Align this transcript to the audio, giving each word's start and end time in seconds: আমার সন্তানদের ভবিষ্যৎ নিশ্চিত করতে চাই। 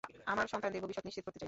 আমার 0.31 0.45
সন্তানদের 0.53 0.83
ভবিষ্যৎ 0.83 1.03
নিশ্চিত 1.07 1.23
করতে 1.25 1.37
চাই। 1.37 1.39